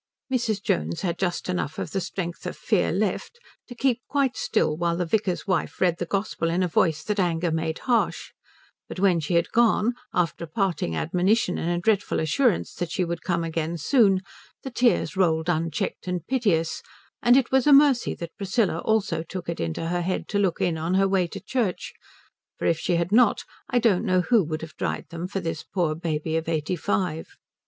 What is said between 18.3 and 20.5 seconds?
Priscilla also took it into her head to